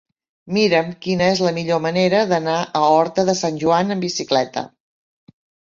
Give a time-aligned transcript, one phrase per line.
[0.55, 4.69] Mira'm quina és la millor manera d'anar a Horta de Sant Joan amb bicicleta.